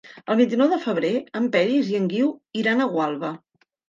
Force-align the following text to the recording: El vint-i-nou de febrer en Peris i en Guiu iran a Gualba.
El 0.35 0.39
vint-i-nou 0.43 0.69
de 0.69 0.77
febrer 0.85 1.11
en 1.39 1.49
Peris 1.55 1.91
i 1.91 1.97
en 1.99 2.07
Guiu 2.13 2.31
iran 2.63 2.81
a 2.81 2.89
Gualba. 2.95 3.31